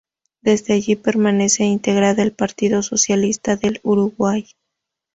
[0.41, 4.47] Desde allí permanece integrada al Partido Socialista del Uruguay.